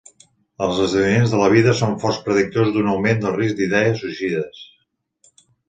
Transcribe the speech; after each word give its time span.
Els 0.67 0.79
esdeveniments 0.85 1.33
de 1.35 1.41
la 1.41 1.49
vida 1.57 1.75
són 1.81 1.93
forts 2.05 2.23
predictors 2.31 2.73
d'un 2.79 2.91
augment 2.95 3.21
del 3.27 3.37
risc 3.39 3.63
d'idees 3.63 4.03
suïcides. 4.07 4.67